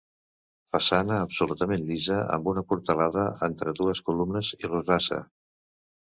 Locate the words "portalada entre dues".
2.71-4.01